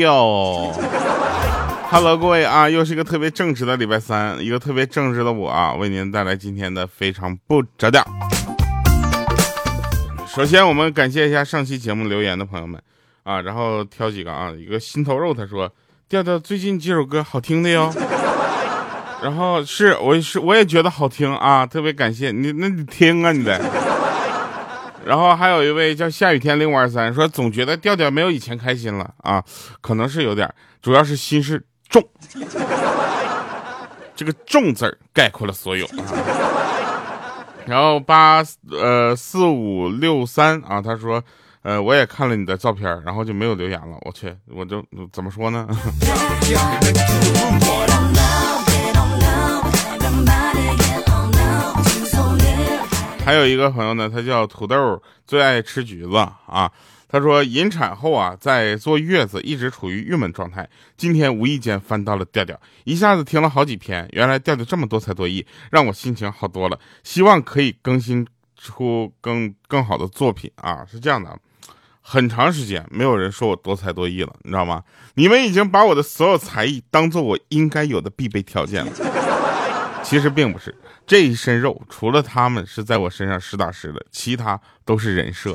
[0.00, 0.72] 调。
[1.90, 8.02] Hello，各位啊，又是一个特别正直的礼拜三，一个特别正直的我啊，为您带来今天的非常不着调。
[10.26, 12.80] 首先，我们感谢一下上期节目留言的朋友们
[13.24, 15.70] 啊，然后挑几个啊，一个心头肉他说
[16.08, 17.92] 调调最近几首歌好听的哟，
[19.22, 23.60] 然后是我是我也觉得好听啊，特别感谢你，那你听啊你得。
[25.04, 29.42] 然后还有一位叫下雨天零五二三说总觉得调调没有以前开心了啊，
[29.80, 32.02] 可能是有点，主要是心事重，
[34.14, 36.04] 这个重字儿概括了所有啊。
[37.66, 41.22] 然后八呃四五六三啊，他说，
[41.62, 43.96] 呃我也看了你的照片，然后就没有留言了。
[44.02, 45.66] 我去，我就怎么说呢？
[53.30, 56.68] 还有一个朋友呢，他叫土豆，最爱吃橘子啊。
[57.08, 60.68] 他说，引产后啊，在坐月子，一直处于郁闷状态。
[60.96, 64.08] 今天无意间翻到了调调，一下子听了好几篇。
[64.10, 66.76] 原来调调这么多才多艺，让我心情好多了。
[67.04, 68.26] 希望可以更新
[68.60, 70.84] 出更更好的作品啊！
[70.90, 71.38] 是这样的，
[72.00, 74.82] 很长时间没有人说我多才多艺了，你知道吗？
[75.14, 78.92] 你们已经把我的所有才艺当做我应该有的必备条件了。
[80.02, 80.74] 其实并不是，
[81.06, 85.50] 这一身肉除了他们是在我身上实打实的，其他都是人设。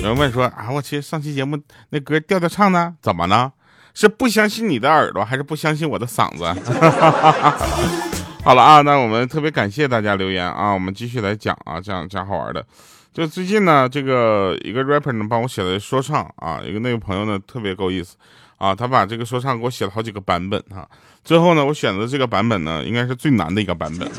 [0.00, 3.52] 有人问说啊，我去上期节目那歌调调唱的怎么呢？
[3.94, 6.44] 是不相信你的耳朵，还是不相信我的嗓子？
[8.44, 12.64] 好了啊，那我们特别感谢大家留言啊，我们继续来讲啊，讲讲好玩的。
[13.12, 18.16] 就最近呢，这个一个 rapper 呢帮我写的说唱啊，一个那个朋友呢特别够意思
[18.58, 20.86] 啊，他把这个说唱给我写了好几个版本哈，
[21.24, 24.10] 最后呢，我选择这个版本呢，应该是最难的一个版本。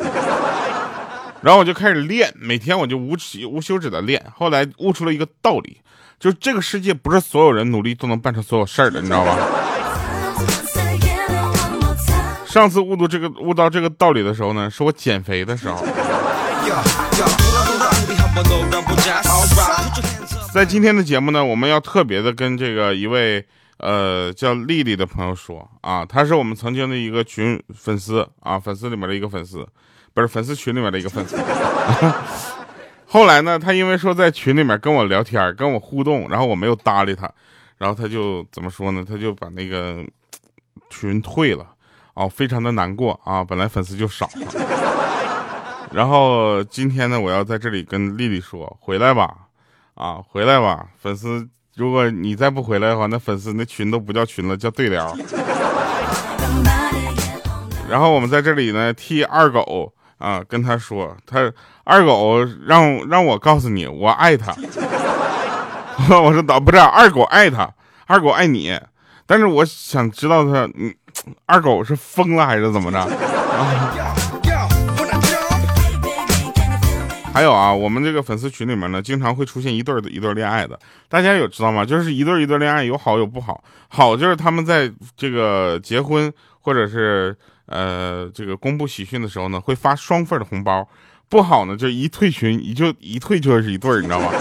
[1.41, 4.25] 然后我就开始练，每天我就无止无休止的练。
[4.35, 5.79] 后来悟出了一个道理，
[6.19, 9.37] 就是这个世界不是所有人努力都能办成所有事儿的，你知道吧？
[12.45, 15.85] 上次悟到这个悟到这个道理的时候呢，是我减肥的时候。
[20.51, 23.45] 在今天的节目呢，我们要特别的跟这个一位
[23.79, 29.67] 呃叫丽丽的朋友说啊，她是我们曾经的一个群粉丝啊，粉丝里面的一个粉丝。
[30.11, 31.37] 不是粉丝群里面的一个粉丝，
[33.05, 37.31] 后来呢，她因为说在群里面跟我聊天，跟我互动，然后我没有搭理她，
[37.77, 39.05] 然后她就怎么说呢？
[39.07, 40.03] 她就把那个
[40.89, 41.65] 群退了，
[42.15, 43.43] 哦，非常的难过啊！
[43.43, 44.27] 本来粉丝就少，
[45.93, 49.47] 然后今天呢，我要在这里跟丽丽说，回来吧，
[49.93, 51.47] 啊，回来吧，粉丝，
[51.79, 55.17] 如果你再不回来的话，那粉丝那群都不叫群了，叫对聊。
[57.89, 59.91] 然后我们在这里呢，替二狗。
[60.19, 61.49] 啊，跟他说，他
[61.85, 64.53] 二狗让让我告诉你，我爱他。
[66.21, 67.71] 我说导不是二狗爱他，
[68.05, 68.77] 二狗爱你，
[69.25, 70.93] 但是我想知道他，嗯，
[71.45, 72.99] 二狗是疯了还是怎么着？
[77.33, 81.85] 还有啊，我们这个粉丝群里面呢，经常会出现一对的一对恋爱的，大家有知道吗？
[81.85, 83.63] 就是一对一对恋爱，有好有不好。
[83.87, 86.31] 好就是他们在这个结婚
[86.61, 87.35] 或者是。
[87.71, 90.89] 呃，这个公布喜讯的时候呢，会发双份的红包。
[91.29, 94.31] 不好呢，就一退群，一就一退就是一对儿，你知道吗？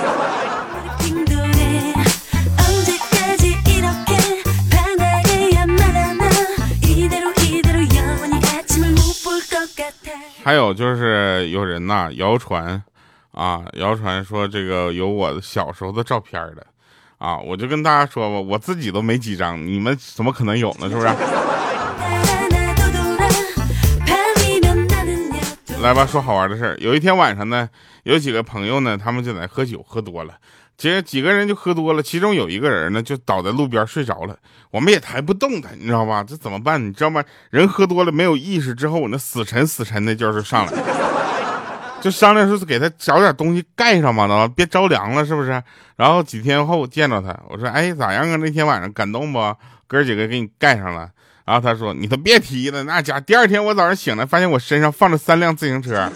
[10.48, 12.82] 还有就是有人呐，谣传
[13.32, 16.66] 啊，谣传说这个有我小时候的照片的
[17.18, 20.88] 啊，我就跟大家说吧，我自己都没几张，你们怎么可能有呢？
[20.88, 21.06] 是不是？
[25.82, 26.74] 来吧，说好玩的事儿。
[26.78, 27.68] 有一天晚上呢，
[28.04, 30.32] 有几个朋友呢，他们就在喝酒，喝多了。
[30.78, 34.36] 其实几个人就喝多了，其中有一个人呢，就倒在路边睡着了。
[34.70, 36.22] 我们也抬不动他，你知道吧？
[36.22, 36.80] 这怎么办？
[36.80, 37.20] 你知道吗？
[37.50, 40.72] 人喝多了没有意识之后，那死沉死沉的劲儿 就上来，
[42.00, 45.60] 就商量说是给他找点东西盖上嘛，别着凉了，是不是？
[45.96, 48.36] 然后几天后见着他，我说：“哎，咋样啊？
[48.36, 49.56] 那天晚上感动不？
[49.88, 51.10] 哥几个给你盖上了。”
[51.44, 56.08] 然后他说：“你都别提了，那家第二天我早上醒来，发现我身上放着三辆自行车。”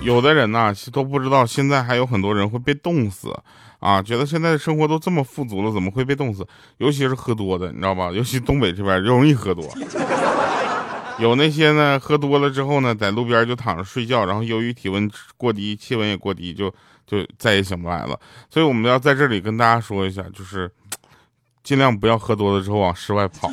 [0.00, 3.30] 有的人呐都不知道，现在还有很多人会被冻死
[3.80, 4.00] 啊！
[4.00, 6.46] 觉得现在的生活都这么富足了，怎么会被冻死？
[6.76, 8.10] 尤其是喝多的，你知道吧？
[8.14, 9.64] 尤其东北这边容易喝多。
[11.18, 16.72] 有那些呢，喝多了之后呢，在路边就躺着睡觉，然后由于体温过低，气温也过低，就。
[17.08, 18.20] 就再也醒不来了，
[18.50, 20.70] 所以我们要在这里跟大家说一下，就是
[21.64, 23.50] 尽量不要喝多了之后往室外跑。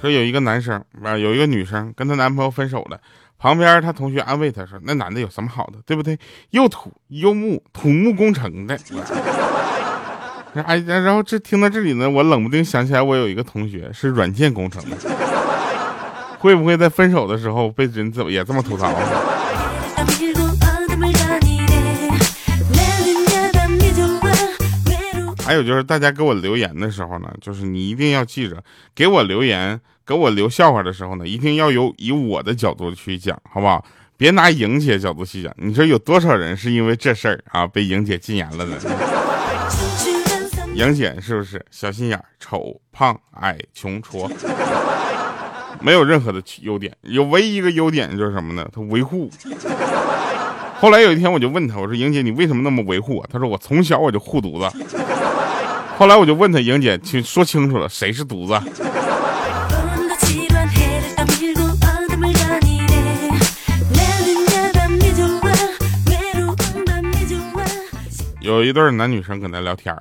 [0.00, 3.00] 说有一个男生啊，有一个女生跟她男朋友分手了，
[3.38, 6.18] 旁边她同学安慰她说：“那男的有什么好的，对不对？
[6.50, 8.78] 又土又木，土木工程的。
[10.64, 14.96] ”哎，然后这听到这里呢，我冷不丁想起来，我有一个同学是软件工程的，
[16.38, 18.92] 会不会在分手的时候被人怎么也这么吐槽？
[25.48, 28.62] 还有就是大家给我留言的时候呢，就是你一定要记着，
[28.94, 33.82] 给我留言，给我留笑话的时候呢，一定要有以我的角度去讲，好不好？
[34.18, 35.50] 别拿莹姐角度去讲。
[35.56, 38.76] 你说有多少人是因为这事儿啊被莹姐禁言了呢？
[40.76, 44.30] 莹姐是不是小心眼、丑、胖、矮、穷、矬，
[45.80, 48.68] 没有任何的优点，有唯一一个优点就是什么呢？
[48.70, 49.30] 她维护。
[50.78, 53.26] 后来有一天我就问她，我说莹姐你为什么那么维护我？
[53.32, 54.84] 她说我从小我就护犊子。
[55.98, 58.54] 后来我就问他，莹姐，请说清楚了，谁是犊子？
[68.40, 69.92] 有一对男女生搁那聊天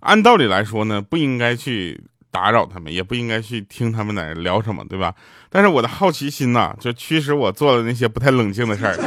[0.00, 2.02] 按道理来说呢，不应该去
[2.32, 5.14] 打扰他们，也不应该去听他们在聊什么，对吧？
[5.50, 8.98] 但是我的好奇心呐，就驱使我做了那些不太冷静的事儿。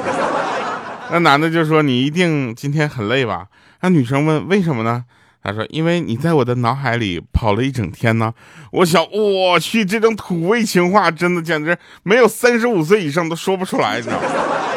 [1.11, 3.47] 那男的就说：“你一定今天很累吧？”
[3.83, 5.03] 那女生问：“为什么呢？”
[5.43, 8.33] 他说：“因为你在我的脑海里跑了一整天呢。”
[8.71, 14.27] 我想，我去，这种土味情话真的简直没有三十五岁以上都说不出来，你知道吗？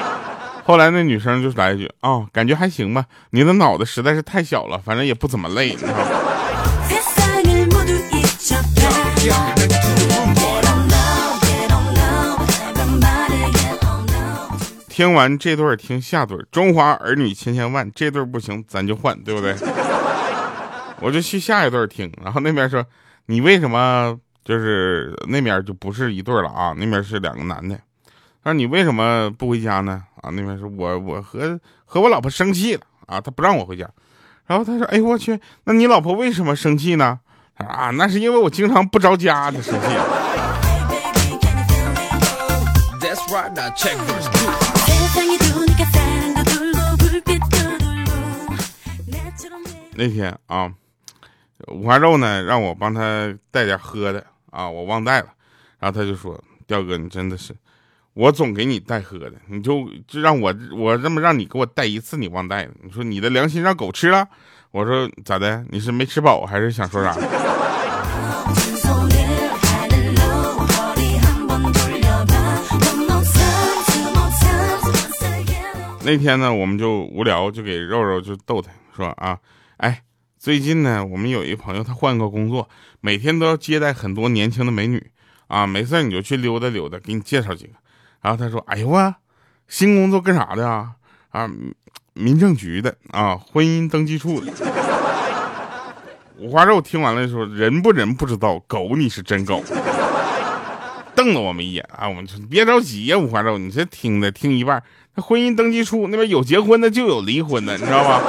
[0.64, 5.96] 后来那女生就来一句：“哦，感觉还行吧，你的脑子实在是太小了，反正也不怎么累。”你知道吗？
[14.88, 19.54] 听完这对听下对中华儿女千千万，这对不行，咱就换，对不对？
[21.00, 22.84] 我就去下一对听，然后那边说
[23.26, 26.74] 你为什么就是那边就不是一对了啊？
[26.76, 27.76] 那边是两个男的。
[28.42, 30.02] 他说你为什么不回家呢？
[30.20, 33.88] 啊，那边说我我和和我老婆生气了啊，他不让我回家。
[34.46, 37.20] 然后他说哎我去，那你老婆为什么生气呢？
[37.56, 39.86] 啊，那是因为我经常不着家的生气。
[49.96, 50.72] 那天啊。
[51.68, 55.28] 五花肉呢，让我帮他带点喝的啊，我忘带了。
[55.78, 57.54] 然后他就说：“刁哥，你真的是，
[58.12, 62.70] 我总给你带喝的，你就就让我我这么让你给我带一次，你忘带了。
[62.82, 64.28] 你说你的良心让狗吃了？
[64.70, 65.64] 我说咋的？
[65.70, 67.16] 你是没吃饱还是想说啥？”
[76.02, 79.38] 那天呢，我们就无聊，就给肉肉就逗他说啊，
[79.78, 80.02] 哎。
[80.40, 82.66] 最近呢，我们有一朋友，他换个工作，
[83.02, 85.10] 每天都要接待很多年轻的美女
[85.48, 85.66] 啊。
[85.66, 87.72] 没事你就去溜达溜达，给你介绍几个。
[88.22, 89.16] 然后他说：“哎呦啊，
[89.68, 90.92] 新工作干啥的啊？
[91.28, 91.46] 啊，
[92.14, 94.50] 民政局的啊，婚姻登记处的。”
[96.40, 99.62] 五花肉听完了说：“人不人不知道，狗你是真狗。”
[101.14, 104.82] 瞪了我们一眼啊，我们说别着急呀，五花肉，你这听的听一半，
[105.16, 108.22] 那婚姻登记处那边有结婚的就有离婚的，你知道吧？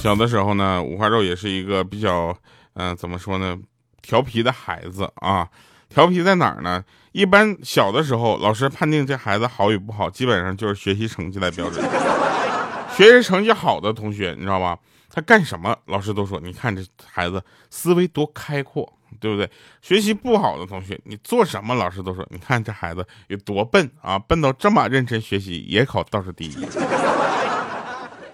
[0.00, 2.34] 小的时候呢，五花肉也是一个比较，
[2.74, 3.58] 嗯，怎么说呢，
[4.00, 5.46] 调皮的孩子啊。
[5.90, 6.82] 调皮在哪儿呢？
[7.12, 11.84] 一般小的时候，老师判定这孩子好与不好，基本上就是学习成绩来标准。
[12.96, 14.78] 学习成绩好的同学，你知道吧？
[15.18, 19.50] 他干什么，老师都说，你看这孩子思维多开阔，对不对？
[19.82, 26.68] 学习不好的同学，你做什么，老师都说，你看这孩子有多笨啊，笨到这么认真学习也考倒数第一。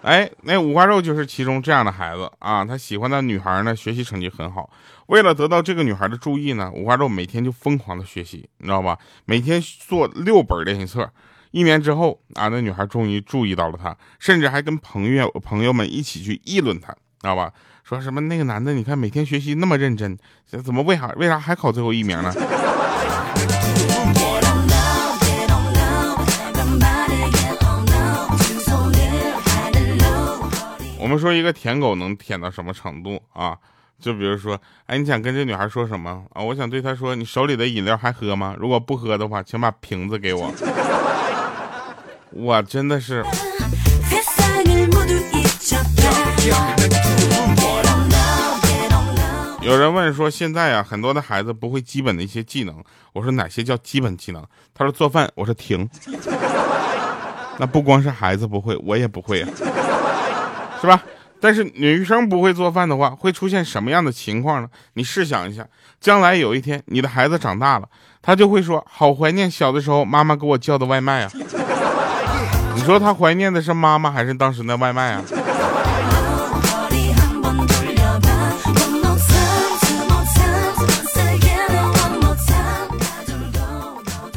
[0.02, 4.68] 哎，那五花肉就是其中这样的孩子啊，他喜欢的女孩呢，学习成绩很好。
[5.06, 8.98] 为了得到这个女孩的注意呢，五花肉每天就疯狂的学习，你知道吧？
[9.24, 11.10] 每天做六本练习册。
[11.54, 17.52] 一年之后啊，那女孩终于注意到了他，甚至还跟朋友朋友们一起去议论他，知道吧？
[17.84, 20.18] 说什么那个男的，你看每天学习那么认真，
[20.64, 22.34] 怎么为啥为啥还考最后一名呢？
[30.98, 33.56] 我们说一个舔狗能舔到什么程度啊？
[34.00, 36.42] 就比如说，哎，你想跟这女孩说什么啊？
[36.42, 38.56] 我想对她说，你手里的饮料还喝吗？
[38.58, 40.52] 如果不喝的话，请把瓶子给我。
[42.36, 43.24] 我真的是，
[49.62, 52.82] 有人问说，现在啊，很多的孩子不会基本的一些技能。
[53.12, 54.44] 我说哪些叫基本技能？
[54.74, 55.30] 他说做饭。
[55.36, 55.88] 我说停。
[57.58, 59.48] 那不光是孩子不会，我也不会啊，
[60.80, 61.00] 是吧？
[61.40, 64.68] 但是女生不会做饭的话，会出现什么样的情况呢？
[64.94, 65.64] 你试想一下，
[66.00, 67.88] 将来有一天你的孩子长大了，
[68.20, 71.30] 他就会说：“好怀念小的时候妈妈给我叫的外卖啊。”
[72.74, 75.22] 你说他怀念的是妈妈还是当时那外卖啊？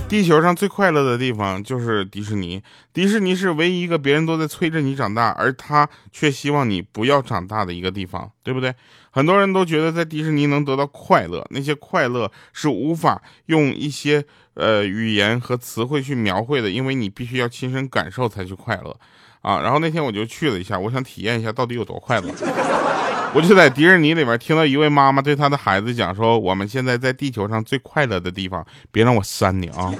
[0.09, 2.63] 地球上最快乐的地方就是迪士尼。
[2.93, 8.73] 迪士尼是唯一一个别人都在催着你长大，而他却希望你不要长大的一个地方，对不对？
[9.17, 18.95] 很多人都觉得在迪士尼能得到快乐，那些快乐是无法用一些呃语言和词汇去描绘的，因为你必须要亲身感受才去快乐
[19.41, 19.59] 啊。
[19.59, 22.29] 然后那天我就去了一下，我想体验一下到底有多快乐。
[23.33, 29.91] 我就在迪士尼里面听到一位妈妈对她的孩子讲说：“我们现在在地球上最快乐的地方，别让我删你啊！”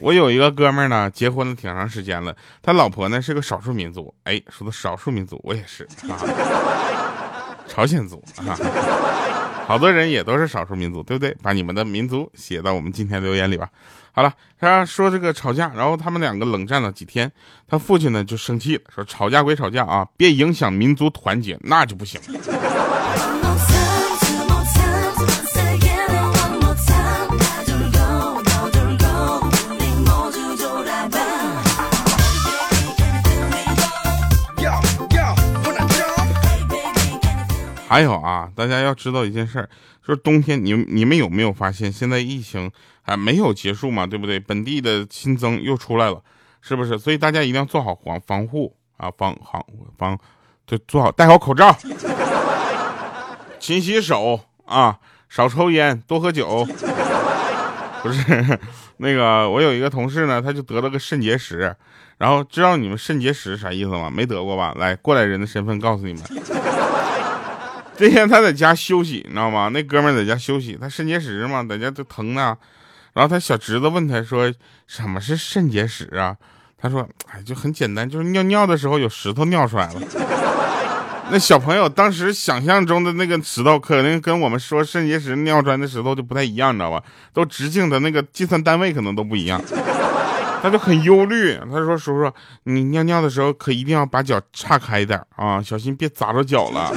[0.00, 4.12] 我有一个哥们儿呢，结婚了挺长时间了，他老婆呢是个少数民族。
[4.24, 6.16] 哎，说的少数民族，我也是啊，
[7.68, 8.58] 朝鲜族啊，
[9.66, 11.36] 好多人也都是少数民族，对不对？
[11.42, 13.68] 把你们的民族写到我们今天留言里吧。
[14.12, 17.30] 好了，他说这个吵架，然后他们两个冷战了几天，
[17.68, 22.20] 他父亲呢就生气了，说吵架归吵架啊，别影响民族团结，那就不行。
[37.90, 39.68] 还有啊，大家要知道一件事儿，
[40.06, 42.70] 就是冬天，你你们有没有发现，现在疫情
[43.02, 44.38] 还没有结束嘛，对不对？
[44.38, 46.22] 本地的新增又出来了，
[46.60, 46.96] 是不是？
[46.96, 49.60] 所以大家一定要做好防防护啊，防防
[49.98, 50.16] 防，
[50.68, 51.76] 就做好戴好口罩，
[53.58, 54.96] 勤洗手啊，
[55.28, 56.64] 少抽烟，多喝酒。
[58.04, 58.58] 不是
[58.98, 61.74] 那个，我有一个同事呢，他就得了个肾结石，
[62.18, 64.08] 然后知道你们肾结石啥意思吗？
[64.08, 64.72] 没得过吧？
[64.78, 66.22] 来，过来人的身份告诉你们。
[68.00, 69.68] 那天他在家休息，你知道吗？
[69.68, 72.56] 那哥们在家休息，他肾结石嘛，在家都疼呢。
[73.12, 74.50] 然后他小侄子问他说
[74.86, 76.34] ：“什么是肾结石啊？”
[76.80, 80.00] 他说：“哎，就很简单，就是尿尿的时候有石头尿出来了。
[81.30, 87.02] ”那小朋友当时想象中的那个石头，可能跟我们说肾结石尿出来的石头就不太一样，你知道吧？
[87.34, 89.60] 都直径的那个计算单位可能都不一样。
[90.62, 92.32] 他就很忧虑，他说：“叔叔，
[92.64, 96.92] 你尿尿的时候可一定要把脚岔开一点啊，小心别砸着脚了。”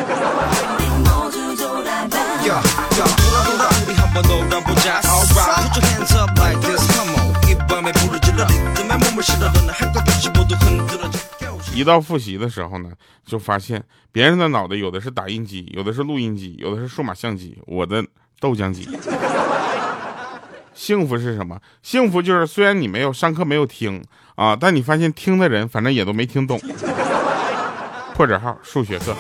[11.74, 12.90] 一到复习的时候呢，
[13.26, 18.04] 就发现别人的脑袋有的是打印机，有的是录音机，有的是数码相机，我的
[18.40, 18.88] 豆浆机。
[20.74, 21.60] 幸福是什么？
[21.82, 24.04] 幸福就是虽然你没有上课没有听
[24.36, 26.60] 啊，但你发现听的人反正也都没听懂。
[28.14, 29.16] 破折号数学课。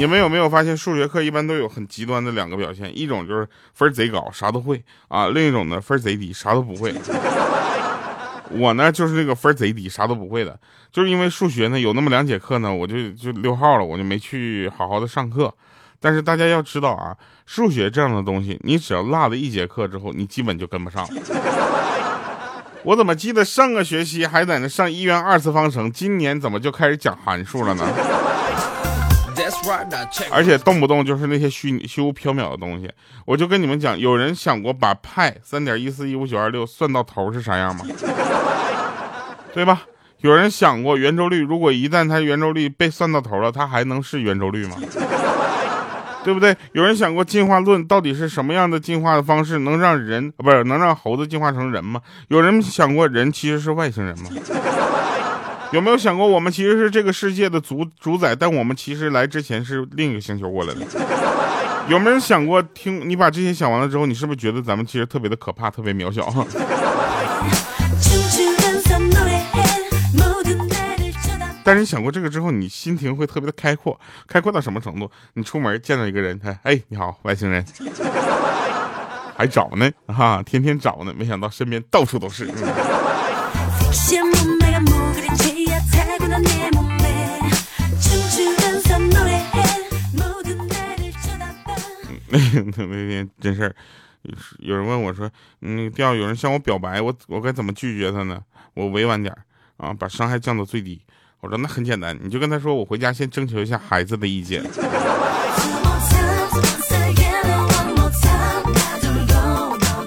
[0.00, 6.94] 你们有没有发现，数学课一般都有很极端的两个表现，一种就是分贼高，啥都会啊；另一种呢，分贼低，啥都不会。
[8.52, 10.58] 我呢，就是那个分贼低，啥都不会的。
[10.90, 15.52] 就是因为数学呢，有那么两节课呢，我就就溜号了，我就没去好好的上课。
[16.00, 17.14] 但是大家要知道啊，
[17.44, 21.06] 数学这样的东西，你只要落了一节课之后，你基本就跟不上。
[22.84, 27.84] 我怎么记得上个学期还在那上一元二次方程，今年怎么就开始讲函数了呢？
[30.30, 32.90] 而且动不动就是那些虚虚无缥缈的东西，
[33.26, 37.84] 我就跟你们讲，有人想过把派三点一四一五九二六算到头是啥样吗？
[39.52, 39.82] 对吧？
[40.20, 44.76] 有人想过圆周率，如果一旦它圆周率被算到头了，它还能是圆周率吗？
[46.22, 46.54] 对不对？
[46.72, 52.00] 有人想过进化论到底是什么样的进化的方式能让人不是能让猴子进化成人吗？
[52.28, 54.30] 有人想过人其实是外星人吗？
[55.72, 60.80] 有没有想过，我们其实是这个世界的主主宰，但我们其实来之前是另一个星球过来的？
[61.88, 66.28] 有没有想过，听你把这些想完了之后，你是不是觉得咱们其实特别的可怕，特别渺小？
[71.62, 75.08] 但是你想过这个之后，你心情会特别的开阔，开阔到什么程度？
[75.34, 77.64] 你出门见到一个人，他哎你好，外星人，
[79.36, 82.50] 还找呢哈，天天找呢，没想到身边到处都是。
[92.72, 93.74] 那那天真事儿，
[94.60, 95.28] 有人问我说
[95.60, 98.40] ：“嗯，调有人向我表白，我我该怎么拒绝他呢？”
[98.74, 99.36] 我委婉点
[99.76, 101.02] 啊，把伤害降到最低。
[101.40, 104.62] 我说那很简单，你就跟他说，我回家先征求一下孩子的意见。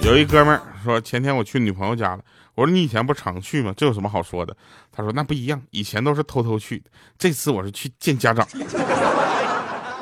[0.00, 2.24] 有一哥们儿说，前天我去女朋友家了。
[2.54, 3.74] 我说你以前不常去吗？
[3.76, 4.56] 这有什么好说的？
[4.92, 6.82] 他说那不一样，以前都是偷偷去，
[7.18, 8.46] 这次我是去见家长。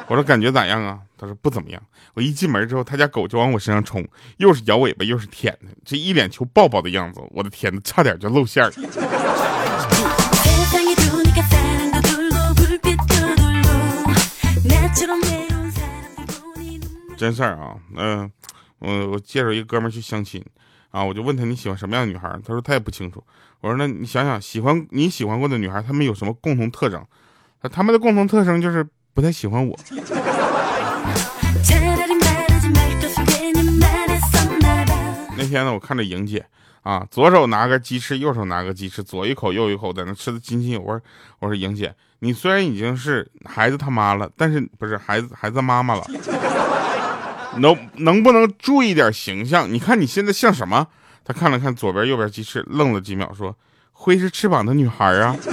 [0.08, 0.98] 我说感觉咋样啊？
[1.16, 1.82] 他说不怎么样。
[2.14, 4.06] 我一进门之后，他家狗就往我身上冲，
[4.36, 8.72] 又是摇尾巴又是舔的，这一脸求抱抱的样子，我的天呐，差点就露馅了。
[17.16, 18.30] 真事儿啊，嗯，
[18.80, 20.44] 我我介绍一个哥们去相亲，
[20.92, 22.28] 啊，我就问他你喜欢什么样的女孩？
[22.46, 23.24] 他说他也不清楚。
[23.60, 27.04] 我说那你想想，喜欢你喜欢过的女孩，她们有什么共同特征？
[27.72, 29.78] 他们的共同特征就是不太喜欢我。
[35.36, 36.44] 那天呢，我看着莹姐
[36.82, 40.98] 啊，左手拿个鸡翅，右手拿个鸡翅，左一口右一口，在那吃的津津有味。
[41.38, 46.04] 我说莹姐，你虽然已经是孩子他妈了，但是不是孩子孩子妈妈了？
[47.58, 49.72] 能能不能注意点形象？
[49.72, 50.88] 你看你现在像什么？
[51.24, 53.56] 他看了看左边右边鸡翅，愣了几秒，说
[53.92, 55.36] ：“挥着翅膀的女孩啊。”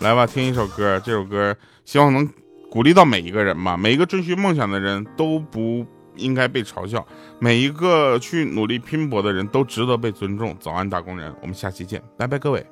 [0.00, 2.28] 来吧，听一首歌，这首歌希望能
[2.68, 3.76] 鼓励到每一个人吧。
[3.76, 7.06] 每一个追寻梦想的人都不应该被嘲笑，
[7.38, 10.56] 每一个去努力拼搏的人都值得被尊重。
[10.58, 12.66] 早安，打工人，我们下期见，拜拜，各位。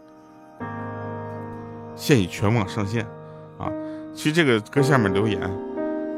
[1.95, 3.07] 现已全网上线。
[4.12, 5.40] 啊，去这个歌下面留言，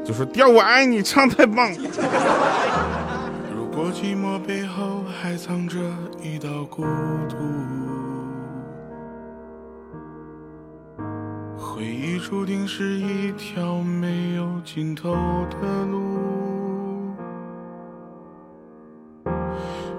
[0.03, 1.71] 就说“调我爱你”唱太棒。
[3.55, 5.79] 如果寂寞背后还藏着
[6.21, 6.83] 一道孤
[7.29, 7.35] 独，
[11.57, 15.13] 回忆注定是一条没有尽头
[15.49, 15.99] 的路，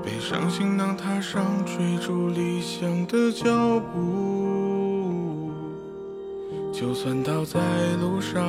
[0.02, 4.65] 背上行囊踏上追逐理想的脚步。
[6.78, 7.58] 就算倒在
[8.02, 8.44] 路上，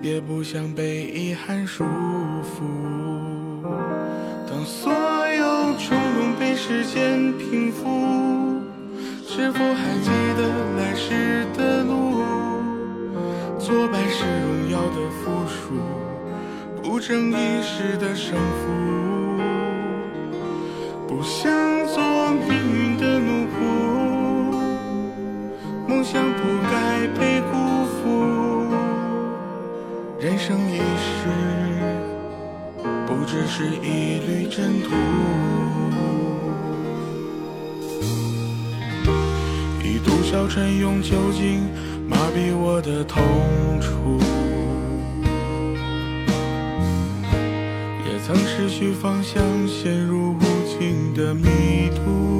[0.00, 2.64] 也不想被遗憾束缚。
[4.48, 7.84] 当所有冲动被时间平复，
[9.26, 10.48] 是否还记得
[10.78, 12.22] 来时的路？
[13.58, 15.74] 挫败是荣耀的附属，
[16.82, 18.64] 不争一时的胜负。
[21.06, 21.52] 不想
[21.86, 23.56] 做命运的奴仆，
[25.98, 27.08] 梦想不该。
[27.18, 28.72] 被辜负，
[30.20, 31.26] 人生一世，
[33.04, 34.90] 不只是一缕尘土。
[39.82, 41.68] 一度小尘用酒精
[42.08, 43.20] 麻痹我的痛
[43.80, 44.20] 楚，
[48.06, 50.38] 也曾失去方向，陷入无
[50.78, 52.37] 尽的迷途。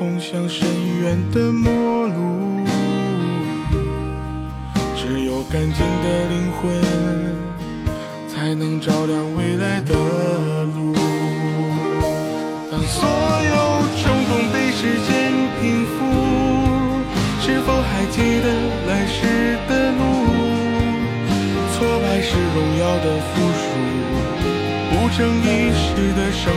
[0.00, 0.66] 通向深
[1.02, 2.64] 渊的陌路，
[4.96, 6.72] 只有干净的灵魂，
[8.26, 9.92] 才能照亮未来的
[10.74, 10.94] 路。
[12.70, 13.04] 当所
[13.44, 13.54] 有
[14.00, 15.10] 冲动被时间
[15.60, 15.92] 平复，
[17.42, 18.48] 是否还记得
[18.88, 20.00] 来时的路？
[21.76, 23.62] 挫败是荣耀的附属，
[24.88, 26.50] 不争一时的胜